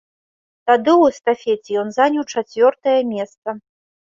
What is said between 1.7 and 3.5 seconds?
ён заняў чацвёртае месца.